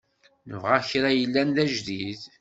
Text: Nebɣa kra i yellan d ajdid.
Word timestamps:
Nebɣa 0.49 0.77
kra 0.89 1.09
i 1.13 1.17
yellan 1.21 1.49
d 1.55 1.57
ajdid. 1.63 2.21